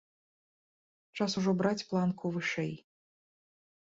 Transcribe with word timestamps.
Час 1.19 1.35
ужо 1.41 1.53
браць 1.59 1.85
планку 1.91 2.31
вышэй. 2.39 2.73